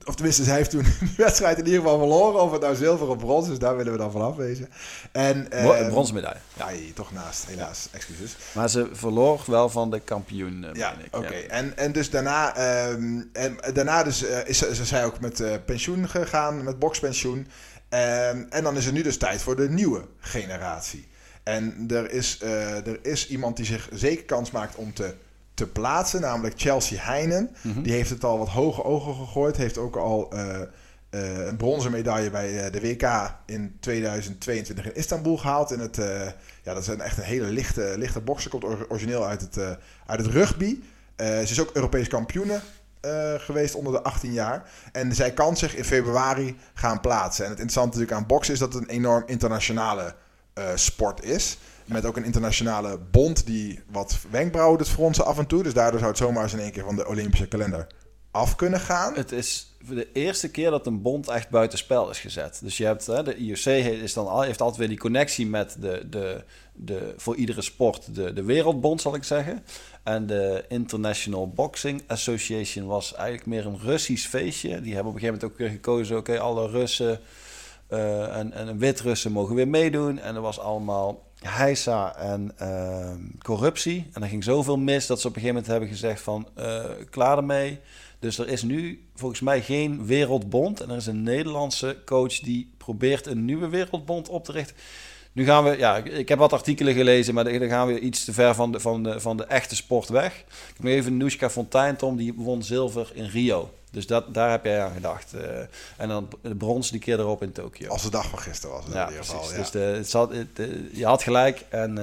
[0.04, 2.42] of tenminste, zij heeft toen de wedstrijd in ieder geval verloren.
[2.42, 4.68] Of het nou zilver of brons is, daar willen we dan van afwezen.
[5.12, 6.38] En, Mo- ehm, Een bronzen medaille.
[6.56, 7.88] Ja, toch naast, helaas.
[7.92, 8.36] Excuses.
[8.52, 11.16] Maar ze verloor wel van de kampioen, eh, Ja, meen ik.
[11.16, 11.34] oké.
[11.34, 15.64] En, en dus daarna, ehm, en daarna dus, eh, is, ze- is zij ook met
[15.64, 17.46] pensioen gegaan, met bokspensioen.
[17.90, 21.08] Ehm, en dan is er nu dus tijd voor de nieuwe generatie.
[21.42, 25.14] En er is, eh, er is iemand die zich zeker kans maakt om te,
[25.54, 27.56] te plaatsen, namelijk Chelsea Heinen.
[27.62, 27.82] Mhm.
[27.82, 29.56] Die heeft het al wat hoge ogen gegooid.
[29.56, 30.60] Heeft ook al eh,
[31.10, 35.72] eh, een bronzen medaille bij de WK in 2022 in Istanbul gehaald.
[35.72, 35.96] In het,
[36.62, 38.50] ja, dat is een echt een hele lichte, lichte bokser.
[38.50, 39.58] Komt or- origineel uit het,
[40.06, 40.78] uit het rugby.
[41.16, 42.60] Ze is ook Europees kampioene
[43.00, 44.70] eh, geweest onder de 18 jaar.
[44.92, 47.44] En zij kan zich in februari gaan plaatsen.
[47.44, 50.14] En het interessante natuurlijk aan boksen is dat het een enorm internationale
[50.52, 51.58] eh, sport is.
[51.84, 55.62] Met ook een internationale bond die wat wenkbrauwen doet fronsen af en toe.
[55.62, 57.86] Dus daardoor zou het zomaar eens in één keer van de Olympische kalender
[58.30, 59.14] af kunnen gaan.
[59.14, 62.60] Het is de eerste keer dat een bond echt buitenspel is gezet.
[62.62, 63.64] Dus je hebt, de IOC
[64.02, 68.14] is dan al, heeft altijd weer die connectie met de, de, de, voor iedere sport
[68.14, 69.64] de, de wereldbond, zal ik zeggen.
[70.02, 74.80] En de International Boxing Association was eigenlijk meer een Russisch feestje.
[74.80, 77.20] Die hebben op een gegeven moment ook weer gekozen, oké, alle Russen
[77.86, 80.18] eh, en, en Wit-Russen mogen weer meedoen.
[80.18, 84.06] En er was allemaal heisa en ehm, corruptie.
[84.12, 86.84] En er ging zoveel mis dat ze op een gegeven moment hebben gezegd van, eh,
[87.10, 87.80] klaar ermee.
[88.18, 90.80] Dus er is nu volgens mij geen wereldbond.
[90.80, 94.76] En er is een Nederlandse coach die probeert een nieuwe wereldbond op te richten.
[95.32, 98.32] Nu gaan we, ja, ik- heb wat artikelen gelezen, maar dan gaan we iets te
[98.32, 100.38] ver van de, van de, van de echte sport weg.
[100.38, 103.70] Ik heb even Noeska Fontijn, Tom, die won zilver in Rio.
[103.90, 105.32] Dus dat, daar heb jij aan gedacht.
[105.34, 105.58] Eh,
[105.96, 107.88] en dan de brons die keer erop in Tokio.
[107.88, 109.32] Als de dag van gisteren was Ja, ieder precies.
[109.32, 109.50] geval.
[109.50, 109.56] Ja.
[109.58, 111.98] Dus de, het zat, het, eh, je had gelijk en,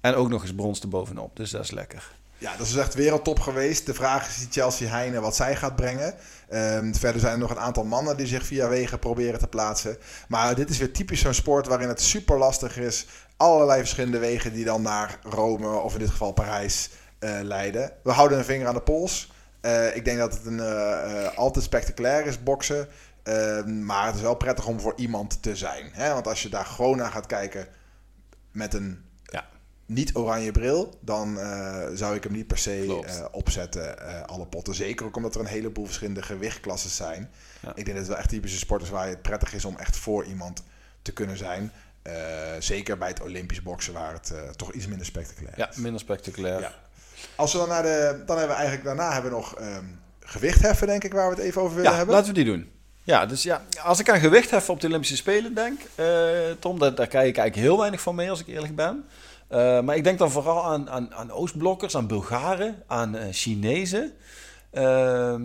[0.00, 1.36] en ook nog eens brons erbovenop.
[1.36, 2.10] Dus dat is lekker.
[2.42, 3.86] Ja, dat is echt wereldtop geweest.
[3.86, 6.14] De vraag is die Chelsea Heinen wat zij gaat brengen.
[6.48, 9.96] Ehm, verder zijn er nog een aantal mannen die zich via wegen proberen te plaatsen.
[10.28, 13.06] Maar dit is weer typisch zo'n sport waarin het super lastig is.
[13.36, 17.92] Allerlei verschillende wegen die dan naar Rome of in dit geval Parijs eh, leiden.
[18.02, 19.32] We houden een vinger aan de pols.
[19.60, 22.88] Eh, ik denk dat het een eh, altijd spectaculair is, boksen.
[23.22, 25.90] Ehm, maar het is wel prettig om voor iemand te zijn.
[25.92, 26.12] Hè?
[26.12, 27.66] Want als je daar gewoon naar gaat kijken
[28.52, 29.10] met een.
[29.86, 34.74] Niet-oranje bril, dan eh, zou ik hem niet per se eh, opzetten, eh, alle potten.
[34.74, 37.30] Zeker ook omdat er een heleboel verschillende gewichtklassen zijn.
[37.60, 37.68] Ja.
[37.68, 39.96] Ik denk dat het wel echt typische sport is waar het prettig is om echt
[39.96, 40.62] voor iemand
[41.02, 41.72] te kunnen zijn.
[42.58, 45.76] Zeker bij het Olympisch boksen, waar het toch iets minder spectaculair Ja, is.
[45.76, 46.60] minder spectaculair.
[46.60, 46.74] Ja.
[47.36, 48.22] Als we dan naar de.
[48.26, 49.84] Dan hebben we eigenlijk daarna hebben we nog ehm,
[50.20, 52.14] gewichtheffen, denk ik, waar we het even over willen Ja, hebben.
[52.14, 52.70] laten we die doen.
[53.02, 55.80] Ja, dus ja, als ik aan gewicht heffen op de Olympische Spelen denk,
[56.58, 59.04] Tom, daar, daar krijg ik eigenlijk heel weinig van mee als ik eerlijk ben.
[59.52, 64.12] Eh, maar ik denk dan vooral aan, aan, aan Oostblokkers, aan Bulgaren, aan eh, Chinezen.
[64.70, 65.42] Ehm,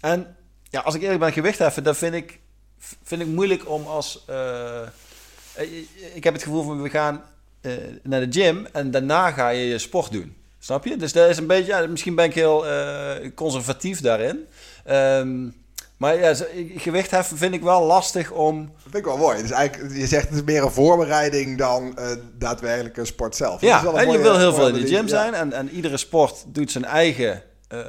[0.00, 2.40] en ja, als ik eerlijk ben, gewicht heffen, dat vind ik,
[3.02, 4.24] vind ik moeilijk om als...
[4.26, 4.82] eh,
[6.14, 7.22] ik heb het gevoel van we gaan
[8.02, 10.36] naar de gym en daarna ga je je sport doen.
[10.58, 10.96] Snap je?
[10.96, 12.64] Dus dat is een beetje, ja, misschien ben ik heel
[13.34, 14.46] conservatief daarin.
[14.84, 15.48] Ehm,
[15.98, 16.34] maar ja,
[16.76, 18.66] gewicht heffen vind ik wel lastig om.
[18.66, 19.42] Dat vind ik wel mooi.
[19.42, 23.60] Dus eigenlijk, je zegt het is meer een voorbereiding dan eh, daadwerkelijk een sport zelf.
[23.60, 25.08] Ja, is wel een en je wil heel veel in de gym ja.
[25.08, 25.34] zijn.
[25.34, 27.80] En, en iedere sport doet zijn eigen, eh,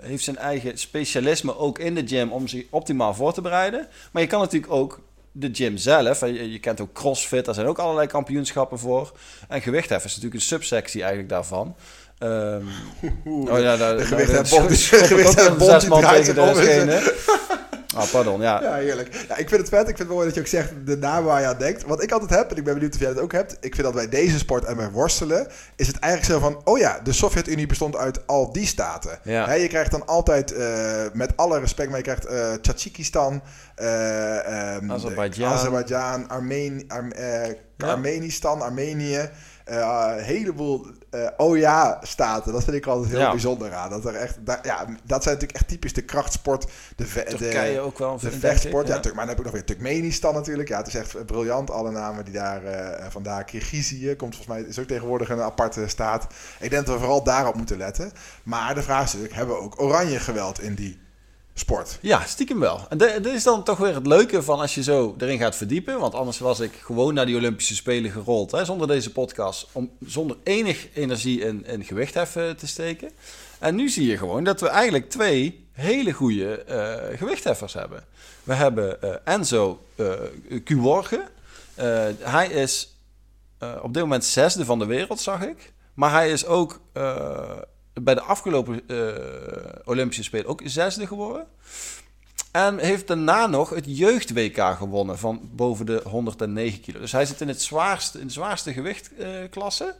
[0.00, 3.88] heeft zijn eigen specialisme ook in de gym om zich optimaal voor te bereiden.
[4.12, 5.00] Maar je kan natuurlijk ook
[5.32, 6.20] de gym zelf.
[6.20, 9.12] Je, je kent ook CrossFit, daar zijn ook allerlei kampioenschappen voor.
[9.48, 11.76] En gewichtheffen is natuurlijk een subsectie eigenlijk daarvan.
[12.22, 14.76] Oeh, oh ja, daar, de de ook gewichtheffbond een
[15.60, 17.12] zes die draait tegen degene.
[17.94, 18.62] Ah, pardon, ja.
[18.62, 19.14] Ja, heerlijk.
[19.28, 19.80] Ja, ik vind het vet.
[19.80, 21.84] Ik vind het mooi dat je ook zegt de naam waar je aan denkt.
[21.84, 23.56] Wat ik altijd heb, en ik ben benieuwd of jij dat ook hebt.
[23.60, 25.46] Ik vind dat bij deze sport en bij worstelen
[25.76, 26.60] is het eigenlijk zo van...
[26.64, 29.18] Oh ja, de Sovjet-Unie bestond uit al die staten.
[29.22, 29.52] Ja.
[29.52, 33.42] Je krijgt dan altijd, eh, met alle respect, maar je krijgt Tajikistan,
[33.74, 36.28] ehm, Azerbeidzjan.
[36.28, 36.90] Armeen.
[37.78, 39.30] Armenistan, Armenië.
[39.64, 42.52] Eh, een heleboel eh oh ja staten.
[42.52, 43.30] Dat vind ik altijd heel Ja.
[43.30, 43.90] bijzonder aan.
[43.90, 46.66] Dat, er echt, da- ja, dat zijn natuurlijk echt typisch de krachtsport.
[46.96, 48.12] De, ve- de, Turkije ook wel.
[48.14, 48.94] de vind ik, vechtsport, ja.
[48.94, 49.00] ja.
[49.00, 50.68] Turk- maar dan heb ik nog weer Turkmenistan natuurlijk.
[50.68, 53.44] Ja, het is echt briljant, alle namen die daar eh vandaan.
[53.44, 56.26] Kirgizië komt volgens mij, is ook tegenwoordig een aparte staat.
[56.60, 58.12] Ik denk dat we vooral daarop moeten letten.
[58.44, 61.02] Maar de vraag is natuurlijk, hebben we ook oranje geweld in die
[61.54, 61.98] sport?
[62.00, 62.80] Ja, stiekem wel.
[62.88, 65.98] En dit is dan toch weer het leuke van als je zo erin gaat verdiepen.
[65.98, 68.50] Want anders was ik gewoon naar die Olympische Spelen gerold.
[68.50, 69.66] Hè, zonder deze podcast.
[69.72, 73.10] Om, zonder enig energie in gewichtheffen te steken.
[73.58, 78.04] En nu zie je gewoon dat we eigenlijk twee hele goede eh, gewichtheffers hebben.
[78.42, 79.84] We hebben eh, Enzo.
[79.96, 80.14] Eh,
[82.18, 82.98] hij is
[83.82, 85.72] op dit moment zesde van de wereld, zag ik.
[85.94, 86.80] Maar hij is ook
[88.02, 88.96] bij de afgelopen eh,
[89.84, 91.46] Olympische Spelen ook zesde geworden.
[92.50, 97.00] En heeft daarna nog het jeugd-WK gewonnen van boven de 109 kilo.
[97.00, 99.94] Dus hij zit in, het zwaarste, in zwaarste gewichtklasse.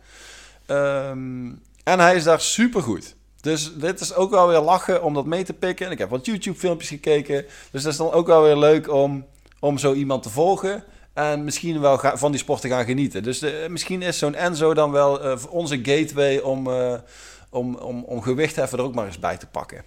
[0.67, 1.47] Ehm,
[1.85, 3.15] en hij is daar supergoed.
[3.41, 5.87] Dus dit is ook wel weer lachen om dat mee te pikken.
[5.87, 7.45] En ik heb wat YouTube-filmpjes gekeken.
[7.71, 9.27] Dus dat is dan ook wel weer leuk om,
[9.59, 10.85] om zo iemand te volgen.
[11.13, 13.23] En misschien wel van die sport te gaan genieten.
[13.23, 16.95] Dus misschien is zo'n Enzo dan wel eh, onze gateway om, eh
[17.55, 19.85] om, om, om gewichtheffen er ook maar eens bij te pakken.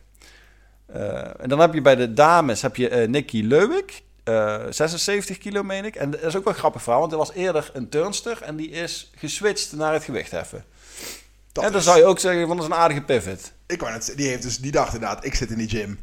[0.86, 4.02] Eh, en dan heb je bij de dames heb je eh Nikki Leuwik.
[4.24, 5.96] eh, 76 kilo, meen ik.
[5.96, 8.70] En dat is ook wel grappig verhaal, want er was eerder een turnster en die
[8.70, 10.64] is geswitcht naar het gewichtheffen.
[11.52, 13.52] Dat en dan is- zou je ook zeggen, van dat is een aardige pivot.
[13.68, 16.00] Ik wou net die heeft dus die dacht inderdaad, ik zit in die gym.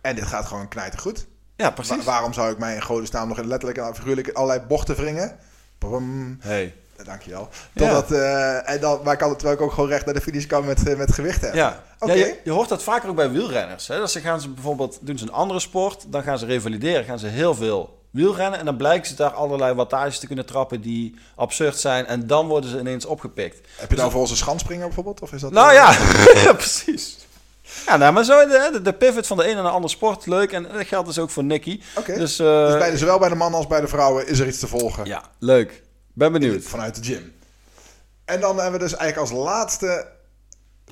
[0.00, 1.26] En dit gaat gewoon knijtergoed.
[1.56, 1.96] Ja, precies.
[1.96, 5.36] Wa- waarom zou ik mij in godesnaam nog letterlijk en figuurlijk allerlei bochten wringen?
[5.78, 6.38] Brum.
[6.40, 6.74] Hey.
[7.04, 7.48] Dankjewel.
[7.72, 7.80] Ja.
[7.80, 10.20] Totdat, eh, en dan, maar ik kan het terwijl ik ook gewoon recht naar de
[10.20, 11.60] finish kan met, eh, met gewicht hebben.
[11.60, 12.12] Ja, Oké.
[12.12, 13.88] ja je, je hoort dat vaker ook bij wielrenners.
[13.88, 13.98] Hè?
[13.98, 17.18] Dat ze gaan ze bijvoorbeeld, doen ze een andere sport, dan gaan ze revalideren, gaan
[17.18, 21.14] ze heel veel wielrennen en dan blijken ze daar allerlei wattages te kunnen trappen die
[21.34, 23.68] absurd zijn en dan worden ze ineens opgepikt.
[23.76, 25.20] Heb je nou voor onze schanspringer bijvoorbeeld?
[25.22, 25.92] Of is dat, Nou eh, ja,
[26.42, 27.18] ja, precies.
[27.86, 30.52] Ja, nou, maar zo de, de, pivot van de een naar de andere sport, leuk.
[30.52, 31.80] En dat geldt dus ook voor Nicky.
[31.96, 32.14] Oké.
[32.18, 34.66] Dus, Dus bij zowel bij de mannen als bij de vrouwen is er iets te
[34.66, 35.04] volgen.
[35.04, 35.82] ja, leuk.
[36.16, 36.64] Ben benieuwd.
[36.64, 37.32] Vanuit de gym.
[38.24, 40.06] En dan hebben we dus eigenlijk als laatste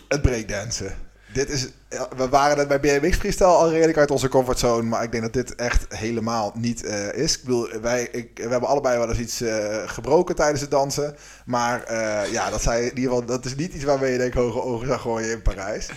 [0.09, 0.97] het breakdansen.
[1.33, 1.69] Dit is,
[2.17, 5.33] we waren net bij BMX freestyle al redelijk uit onze comfortzone, maar ik denk dat
[5.33, 7.35] dit echt helemaal niet eh, is.
[7.35, 11.17] Ik bedoel, wij, ik, we hebben allebei wel eens iets eh, gebroken tijdens het dansen,
[11.47, 14.35] maar eh, ja, dat, zei, in ieder geval, dat is niet iets waarmee je denk
[14.35, 15.89] hoge ogen zou gooien in Parijs.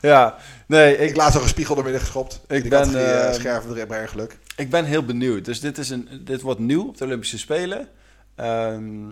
[0.00, 2.40] Ja, nee, ik, Ik laat zo'n gespiegel door midden geschopt.
[2.48, 4.38] Ik ben, uh, scherven geluk.
[4.56, 5.44] ik ben heel benieuwd.
[5.44, 7.88] Dus dit, is een, dit wordt nieuw op de Olympische Spelen.
[8.36, 9.10] Ehm,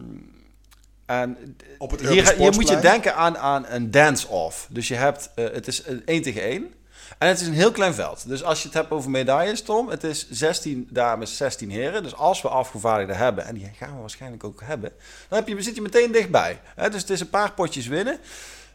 [1.07, 4.67] en Op het hier, hier moet je denken aan, aan een dance-off.
[4.71, 6.75] Dus je hebt, eh, het is een 1 tegen 1.
[7.19, 8.29] En het is een heel klein veld.
[8.29, 12.03] Dus als je het hebt over medailles, Tom, het is 16 dames, 16 heren.
[12.03, 14.93] Dus als we afgevaardigden hebben, en die gaan we waarschijnlijk ook hebben,
[15.29, 16.61] dan heb je, zit je meteen dichtbij.
[16.75, 16.91] Hè?
[16.91, 18.19] Dus het is een paar potjes winnen.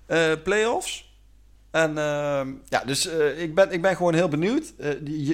[0.05, 1.08] Eh playoffs.
[1.71, 4.73] En uh, ja, dus uh, ik, ben, ik ben gewoon heel benieuwd.
[4.79, 4.89] Uh,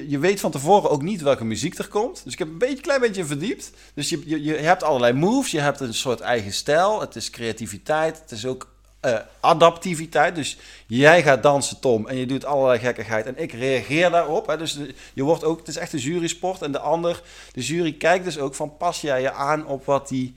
[0.08, 2.24] je, weet van tevoren ook niet welke muziek er komt.
[2.24, 3.70] Dus ik heb een beetje, klein beetje verdiept.
[3.94, 7.00] Dus je, je, je hebt allerlei moves, je hebt een soort eigen stijl.
[7.00, 8.74] Het is creativiteit, het is ook
[9.06, 10.34] uh, adaptiviteit.
[10.34, 13.26] Dus jij gaat dansen, Tom, en je doet allerlei gekkigheid.
[13.26, 14.46] En ik reageer daarop.
[14.46, 14.56] Hè.
[14.56, 14.78] Dus
[15.14, 16.62] je wordt ook, het is echt een jurysport.
[16.62, 17.22] En de ander,
[17.52, 20.34] de jury kijkt dus ook van, pas jij je aan op wat die...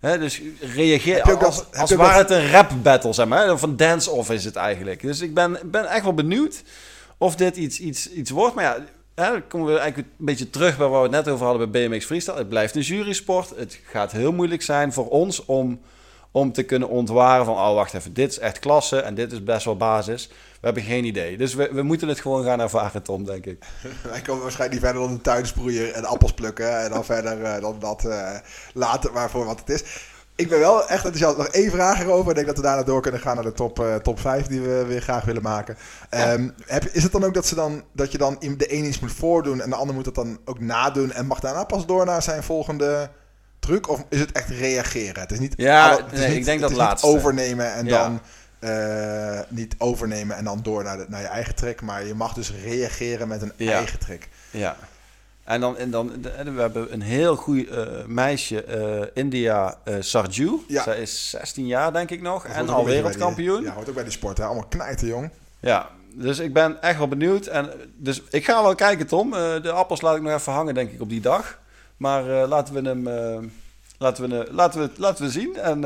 [0.00, 3.52] Hè, dus reageer als, als, als ware het een rap battle, zeg maar.
[3.52, 5.02] Of een dance-off is het eigenlijk.
[5.02, 6.62] Dus ik ben, ben echt wel benieuwd
[7.18, 8.54] of dit iets, iets, iets wordt.
[8.54, 8.84] Maar ja,
[9.14, 11.70] hè, dan komen we eigenlijk een beetje terug bij waar we het net over hadden
[11.70, 12.36] bij BMX Freestyle.
[12.36, 13.52] Het blijft een jurysport.
[13.56, 15.80] Het gaat heel moeilijk zijn voor ons om
[16.32, 19.44] om te kunnen ontwaren van, oh wacht even, dit is echt klasse en dit is
[19.44, 20.28] best wel basis.
[20.28, 21.36] We hebben geen idee.
[21.36, 23.64] Dus we, we moeten het gewoon gaan ervaren, Tom, denk ik.
[24.10, 27.60] Wij komen waarschijnlijk niet verder dan de tuinsproeier en appels plukken en dan verder uh,
[27.60, 28.30] dan dat uh,
[28.74, 29.82] laten waarvoor wat het is.
[30.34, 31.36] Ik ben wel echt enthousiast.
[31.36, 32.28] Nog één vraag erover.
[32.28, 34.60] Ik denk dat we daarna door kunnen gaan naar de top, uh, top 5 die
[34.60, 35.76] we weer graag willen maken.
[36.10, 39.00] Um, heb, is het dan ook dat, ze dan, dat je dan de een iets
[39.00, 42.04] moet voordoen en de ander moet het dan ook nadoen en mag daarna pas door
[42.04, 43.10] naar zijn volgende
[43.70, 43.88] truc?
[43.88, 45.20] Of is het echt reageren?
[45.20, 47.06] Het is niet, ja, alle, nee, niet, ik denk dat laatste.
[47.06, 48.02] overnemen en ja.
[48.02, 48.20] dan
[48.60, 51.80] uh, niet overnemen en dan door naar, de, naar je eigen trick.
[51.80, 53.72] Maar je mag dus reageren met een ja.
[53.72, 54.28] eigen trick.
[54.50, 54.76] Ja.
[55.44, 56.22] En dan, en dan
[56.54, 60.64] we hebben een heel goed uh, meisje, uh, India uh, Sarju.
[60.68, 60.82] Ja.
[60.82, 62.44] Zij is 16 jaar, denk ik nog.
[62.44, 63.62] En al wereldkampioen.
[63.62, 64.38] ja, hoort ook bij de sport.
[64.38, 64.44] Hè?
[64.44, 65.30] Allemaal knijten, jong.
[65.60, 67.46] Ja, dus ik ben echt wel benieuwd.
[67.46, 69.30] En dus ik ga wel kijken, Tom.
[69.30, 71.58] de appels laat ik nog even hangen, denk ik, op die dag.
[71.96, 73.08] Maar laten we hem
[74.00, 75.56] laten we, uh, laten we, laten we zien.
[75.56, 75.80] En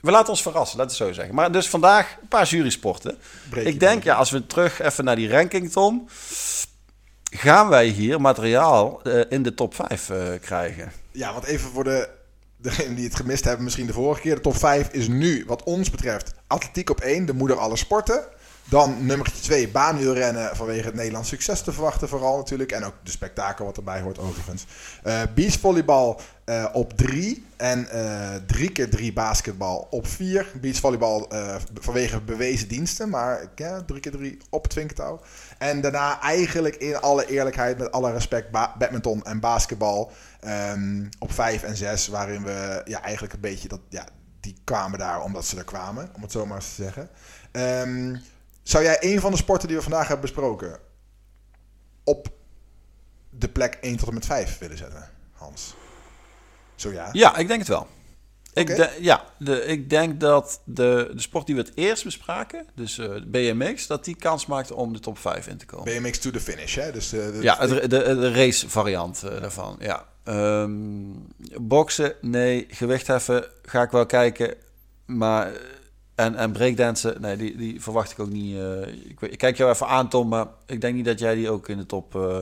[0.00, 1.34] we laten ons verrassen, laten we zo zeggen.
[1.34, 3.18] Maar dus vandaag een paar jurysporten.
[3.50, 6.08] Breek ik denk, ja, als we terug even naar die ranking, Tom.
[7.30, 10.92] Gaan wij hier materiaal in de top 5 krijgen?
[11.10, 12.08] Ja, want even voor de,
[12.56, 14.34] degenen die het gemist hebben, misschien de vorige keer.
[14.34, 18.24] De top 5 is nu, wat ons betreft, atletiek op 1, de moeder alle sporten.
[18.68, 22.72] Dan nummer 2, baanwielrennen vanwege het Nederlands succes te verwachten vooral natuurlijk.
[22.72, 24.66] En ook de spektakel wat erbij hoort overigens.
[25.06, 27.88] Uh, beachvolleybal uh, op 3 en
[28.46, 30.46] 3 uh, keer 3 basketbal op 4.
[30.60, 31.28] Beachvolleybal
[31.80, 35.20] vanwege bewezen diensten, maar ja, 3 keer 3 op het vinkertouw.
[35.58, 40.12] En daarna eigenlijk in alle eerlijkheid, met alle respect, ba badminton en basketbal
[40.72, 42.08] um, op 5 en 6.
[42.08, 44.06] Waarin we ja, eigenlijk een beetje dat, ja,
[44.40, 47.08] die kwamen daar omdat ze er kwamen, om het zo maar eens te zeggen.
[47.52, 48.20] Um,
[48.64, 50.78] zou jij een van de sporten die we vandaag hebben besproken
[52.04, 52.28] op
[53.30, 55.74] de plek 1 tot en met 5 willen zetten, Hans?
[56.74, 57.08] Zo ja?
[57.12, 57.86] Ja, ik denk het wel.
[58.54, 62.66] Ik, de, ja, de, ik denk dat de, de sport die we het eerst bespraken,
[62.74, 66.02] dus eh, BMX, dat die kans maakt om de top 5 in te komen.
[66.02, 66.92] BMX to the finish, hè?
[66.92, 70.06] Dus, uh, de, Ja, de, de, de race variant eh, daarvan, ja.
[70.24, 70.72] Ehm,
[71.60, 72.66] boksen, nee.
[72.70, 74.54] Gewichtheffen ga ik wel kijken.
[75.06, 75.60] Maar, eh,
[76.14, 78.56] en, en breakdansen, nee, die, die verwacht ik ook niet.
[78.56, 81.68] eh, ik, kijk jou even aan, Tom, maar ik denk niet dat jij die ook
[81.68, 82.36] in de top, eh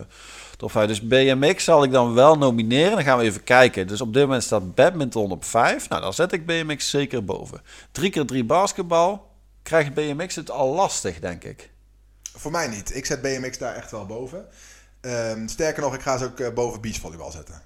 [0.56, 0.88] top 5...
[0.88, 2.92] Dus BMX zal ik dan wel nomineren.
[2.92, 3.86] Dan gaan we even kijken.
[3.86, 5.88] Dus op dit moment staat badminton op 5.
[5.88, 7.60] Nou, dan zet ik BMX zeker boven.
[7.92, 9.30] 3 keer 3 basketbal.
[9.62, 11.70] Krijgt BMX het al lastig, denk ik.
[12.34, 12.96] Voor mij niet.
[12.96, 14.46] Ik zet BMX daar echt wel boven.
[15.00, 17.62] Ehm, sterker nog, ik ga ze ook eh, boven beachvolleybal zetten.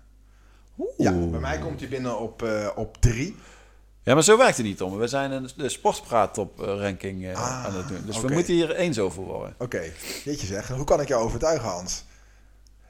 [0.96, 2.44] Ja, bij mij komt hij binnen op,
[2.76, 3.36] op 3.
[4.06, 4.98] Ja, maar zo werkt het niet, Tom.
[4.98, 8.02] We zijn een, de sportspraat op eh, ranking Ah, aan het doen.
[8.06, 9.54] Dus we moeten hier eens over worden.
[9.58, 9.82] Oké,
[10.24, 10.68] jeetje zeg.
[10.68, 12.04] Hoe kan ik jou overtuigen, Hans?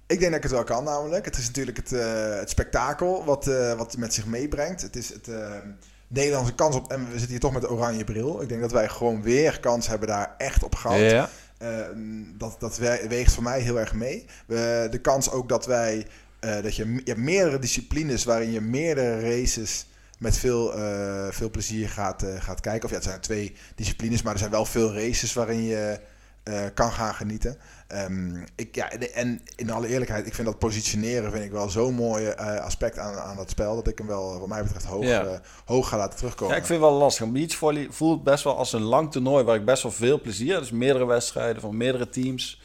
[0.06, 1.24] Ik denk dat ik het wel kan, namelijk.
[1.24, 4.82] Het is natuurlijk het, eh, het spektakel wat, eh, wat het met zich meebrengt.
[4.82, 5.28] Het is het
[6.08, 6.90] Nederlandse kans op...
[6.90, 8.42] En we zitten hier toch met de oranje bril.
[8.42, 10.98] Ik denk dat wij gewoon weer kans hebben daar echt op gehad.
[10.98, 11.28] Ja.
[11.58, 11.68] Eh,
[12.34, 14.24] dat, dat we- weegt voor mij heel erg mee.
[14.46, 16.06] We, de kans ook dat wij...
[16.40, 19.86] dat je, je hebt meerdere disciplines waarin je meerdere races
[20.18, 22.84] met veel, eh, veel plezier gaat, eh, gaat kijken.
[22.84, 26.00] Of ja, het zijn twee disciplines, maar er zijn wel veel races waarin je
[26.42, 27.56] eh, kan gaan genieten.
[27.88, 31.68] Ehm, ik, ja, en- en in alle eerlijkheid, ik vind dat positioneren vind ik wel
[31.68, 32.28] zo'n mooi
[32.60, 33.74] aspect aan, aan dat spel...
[33.74, 35.40] dat ik hem wel, wat mij betreft, hoog, Ja.
[35.64, 36.54] hoog ga laten terugkomen.
[36.54, 37.28] Ja, ik vind het wel lastig.
[37.32, 40.60] Beachvolley voelt best wel als een lang toernooi waar ik best wel veel plezier heb.
[40.60, 42.60] Dus meerdere wedstrijden van meerdere teams.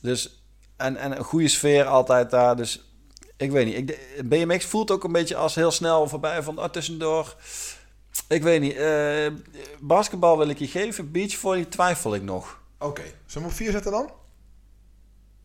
[0.00, 0.44] Dus,
[0.76, 2.56] en, en een goede sfeer altijd daar.
[2.56, 2.85] Dus
[3.36, 3.76] ik weet niet.
[3.76, 7.34] Ik, de- BMX voelt ook een beetje als heel snel voorbij van ah, tussendoor.
[8.28, 8.76] Ik weet niet.
[8.76, 9.26] eh,
[9.80, 11.10] basketbal wil ik je geven.
[11.12, 12.60] Beachvolley twijfel ik nog.
[12.78, 14.10] Oké, zullen we op 4 zetten dan?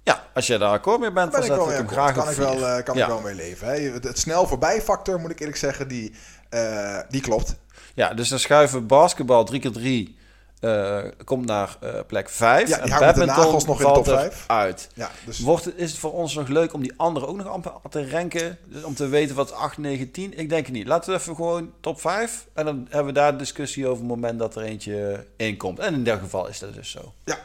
[0.04, 2.36] Ja, als je daar akkoord mee bent, Ben dan ik hem graag kan op ik
[2.36, 3.01] wel, eh, kan ja.
[3.04, 3.67] ik wel mee leven.
[3.67, 3.80] Hè?
[3.80, 6.13] Het, het snel voorbij factor, moet ik eerlijk zeggen, die,
[6.49, 7.56] eh, die klopt.
[7.93, 10.17] Ja, dus dan schuiven we basketbal 3
[10.62, 12.69] keer 3 eh, komt naar eh, plek 5.
[12.69, 14.43] Ja, die en de badminton nagels nog in de top er vijf.
[14.47, 14.89] uit.
[14.93, 17.71] Ja, dus Wordt is het voor ons nog leuk om die anderen ook nog amper
[17.89, 18.58] te ranken?
[18.65, 20.38] Dus om te weten wat 8, 9, 10?
[20.38, 20.88] Ik denk het niet.
[20.88, 22.47] Laten we even gewoon top 5.
[22.54, 25.80] En dan hebben we daar discussie over het moment dat er eentje in komt.
[25.80, 27.13] En in dat geval is dat dus zo.
[27.26, 27.39] ja,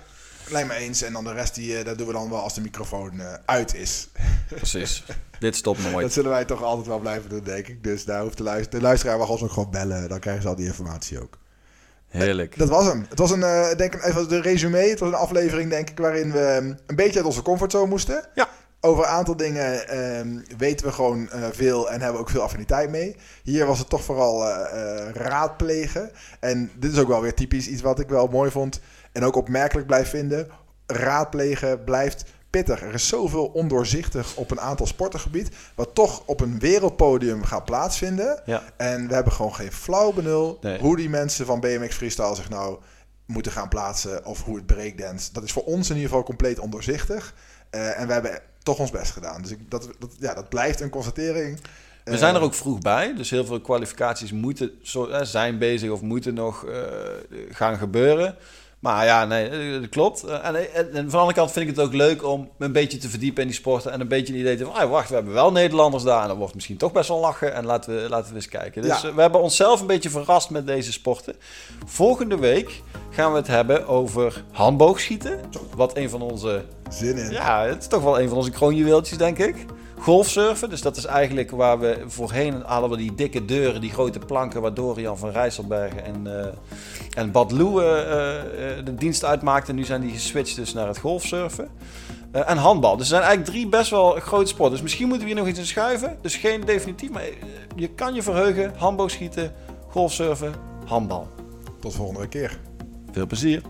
[0.49, 1.03] lijkt me eens.
[1.03, 3.75] En dan de rest, die, eh, dat doen we dan wel als de microfoon uit
[3.75, 4.09] is.
[4.49, 5.05] Precies.
[5.39, 6.01] Dit stopt nooit.
[6.01, 7.85] Dat zullen wij toch altijd wel blijven doen, denk ik.
[7.85, 10.09] Dus daar hoeft de, luister de luisteraar mag ons ook gewoon bellen.
[10.09, 11.39] Dan krijgen ze al die informatie ook.
[12.09, 12.59] Heerlijk.
[12.59, 13.07] Dat was hem.
[13.09, 14.79] Het was een, eh, denk ik, even de resume.
[14.79, 18.29] Het was een aflevering, denk ik, waarin we ehm, een beetje uit onze comfortzone moesten.
[18.35, 18.49] Ja.
[18.87, 22.43] Over een aantal dingen ehm, weten we gewoon eh, veel en hebben we ook veel
[22.43, 23.17] affiniteit mee.
[23.43, 26.11] Hier was het toch vooral eh, eh, raadplegen.
[26.41, 28.81] En dit is ook wel weer typisch iets wat ik wel mooi vond
[29.13, 30.49] en ook opmerkelijk blijf vinden.
[30.87, 32.25] Raadplegen blijft
[32.57, 32.83] pittig.
[32.83, 38.43] Er is zoveel ondoorzichtig op een aantal sportengebied, wat toch op een wereldpodium gaat plaatsvinden.
[38.45, 38.63] Ja.
[38.77, 40.79] En we hebben gewoon geen flauw benul Nee.
[40.79, 42.79] hoe die mensen van BMX Freestyle zich nou
[43.27, 45.33] moeten gaan plaatsen of hoe het breakdance.
[45.33, 47.35] Dat is voor ons in ieder geval compleet ondoorzichtig.
[47.71, 49.43] Eh, en we hebben toch ons best gedaan.
[49.43, 51.61] Dus ik, dat, dat, ja, dat blijft een constatering.
[52.05, 55.91] We zijn er ook vroeg bij, dus heel veel kwalificaties moeten, zo, eh, zijn bezig
[55.91, 56.81] of moeten nog eh,
[57.51, 58.37] gaan gebeuren.
[58.87, 60.23] Maar ja, nee, eh, dat klopt.
[60.25, 62.73] Eh, En, en, van de andere kant vind ik het ook leuk om me een
[62.73, 63.93] beetje te verdiepen in die sporten.
[63.93, 66.23] En een beetje een idee te van, ah, wacht, we hebben wel Nederlanders daar.
[66.23, 67.55] En dat wordt misschien toch best wel lachen.
[67.55, 68.83] En laten we, laten we eens kijken.
[68.83, 69.09] Dus Ja.
[69.09, 71.35] eh, we hebben onszelf een beetje verrast met deze sporten.
[71.87, 75.41] Volgende week gaan we het hebben over handboogschieten.
[75.77, 77.31] Wat een van onze Zin in.
[77.31, 79.57] ja, het is toch wel een van onze kroonjuweeltjes, denk ik.
[79.99, 84.19] Golfsurfen, dus dat is eigenlijk waar we voorheen hadden we die dikke deuren, die grote
[84.19, 86.53] planken waar Dorian van Rijsselbergen en, eh,
[87.17, 89.75] en Bad Lou eh, eh, de dienst uitmaakten.
[89.75, 91.71] Nu zijn die geswitcht dus naar het golfsurfen.
[92.37, 92.97] Eh, en handbal.
[92.97, 94.75] Dus er zijn eigenlijk drie best wel grote sporten.
[94.75, 96.19] Dus misschien moeten we hier nog iets in schuiven.
[96.21, 97.25] Dus geen definitief, maar
[97.77, 98.73] je kan je verheugen.
[98.77, 99.53] Handboogschieten,
[99.89, 100.55] golfsurfen,
[100.85, 101.29] handbal.
[101.81, 102.59] Tot volgende keer.
[103.13, 103.63] Veel plezier.